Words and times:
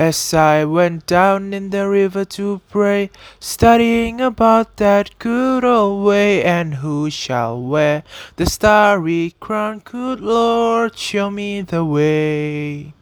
As 0.00 0.32
I 0.32 0.64
went 0.64 1.04
down 1.04 1.52
in 1.52 1.68
the 1.68 1.86
river 1.86 2.24
to 2.24 2.62
pray, 2.70 3.10
studying 3.38 4.18
about 4.18 4.78
that 4.78 5.10
good 5.18 5.62
old 5.62 6.06
way, 6.06 6.42
and 6.42 6.76
who 6.76 7.10
shall 7.10 7.60
wear 7.60 8.02
the 8.36 8.46
starry 8.46 9.34
crown? 9.40 9.82
Good 9.84 10.22
Lord, 10.22 10.96
show 10.96 11.30
me 11.30 11.60
the 11.60 11.84
way. 11.84 12.94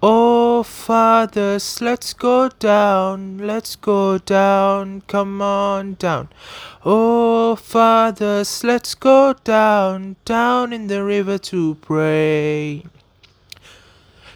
Oh, 0.00 0.62
fathers, 0.62 1.80
let's 1.80 2.14
go 2.14 2.48
down, 2.48 3.38
let's 3.38 3.74
go 3.74 4.18
down, 4.18 5.00
come 5.08 5.42
on 5.42 5.94
down. 5.94 6.28
Oh, 6.84 7.56
fathers, 7.56 8.62
let's 8.62 8.94
go 8.94 9.34
down, 9.42 10.14
down 10.24 10.72
in 10.72 10.86
the 10.86 11.02
river 11.02 11.38
to 11.38 11.74
pray. 11.74 12.84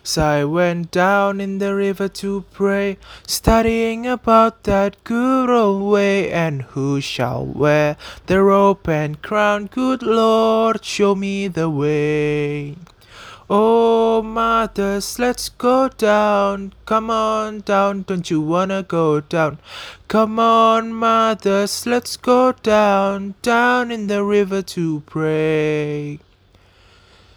So 0.07 0.23
I 0.23 0.45
went 0.45 0.91
down 0.91 1.41
in 1.41 1.57
the 1.59 1.75
river 1.75 2.09
to 2.09 2.45
pray, 2.53 2.99
studying 3.27 4.07
about 4.07 4.65
that 4.65 5.03
good 5.03 5.49
old 5.49 5.91
way, 5.91 6.31
and 6.31 6.61
who 6.61 7.01
shall 7.01 7.47
wear 7.47 7.97
the 8.27 8.43
robe 8.43 8.87
and 8.87 9.23
crown? 9.23 9.65
Good 9.65 10.03
Lord, 10.03 10.85
show 10.85 11.15
me 11.15 11.49
the 11.49 11.71
way. 11.71 12.77
Oh, 13.49 14.21
mothers, 14.21 15.19
let's 15.19 15.49
go 15.49 15.89
down. 15.89 16.75
Come 16.85 17.09
on 17.09 17.61
down, 17.61 18.03
don't 18.03 18.31
you 18.31 18.43
wanna 18.43 18.83
go 18.83 19.23
down? 19.23 19.57
Come 20.09 20.39
on, 20.39 20.93
mothers, 20.93 21.87
let's 21.87 22.19
go 22.19 22.53
down, 22.53 23.37
down 23.41 23.91
in 23.91 24.09
the 24.09 24.23
river 24.23 24.61
to 24.61 25.01
pray. 25.07 26.21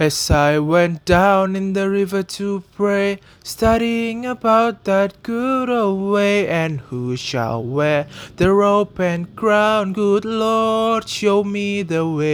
As 0.00 0.30
I 0.30 0.60
went 0.60 1.04
down 1.04 1.56
in 1.56 1.72
the 1.72 1.90
river 1.90 2.22
to 2.22 2.62
pray, 2.76 3.18
studying 3.42 4.24
about 4.24 4.84
that 4.84 5.20
good 5.24 5.68
old 5.68 6.12
way, 6.12 6.46
and 6.46 6.78
who 6.82 7.16
shall 7.16 7.64
wear 7.64 8.06
the 8.36 8.52
robe 8.52 9.00
and 9.00 9.34
crown? 9.34 9.92
Good 9.92 10.24
Lord, 10.24 11.08
show 11.08 11.42
me 11.42 11.82
the 11.82 12.08
way. 12.08 12.28